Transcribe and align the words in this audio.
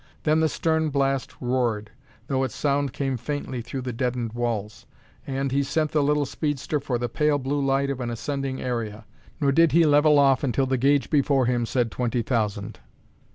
Then 0.23 0.39
the 0.39 0.49
stern 0.49 0.89
blast 0.89 1.35
roared, 1.39 1.91
though 2.25 2.43
its 2.43 2.55
sound 2.55 2.91
came 2.91 3.17
faintly 3.17 3.61
through 3.61 3.81
the 3.83 3.93
deadened 3.93 4.33
walls, 4.33 4.87
and 5.27 5.51
he 5.51 5.61
sent 5.61 5.91
the 5.91 6.01
little 6.01 6.25
speedster 6.25 6.79
for 6.79 6.97
the 6.97 7.07
pale 7.07 7.37
blue 7.37 7.63
light 7.63 7.91
of 7.91 7.99
an 8.01 8.09
ascending 8.09 8.59
area. 8.63 9.05
Nor 9.39 9.51
did 9.51 9.73
he 9.73 9.85
level 9.85 10.17
off 10.17 10.43
until 10.43 10.65
the 10.65 10.75
gauge 10.79 11.11
before 11.11 11.45
him 11.45 11.67
said 11.67 11.91
twenty 11.91 12.23
thousand. 12.23 12.79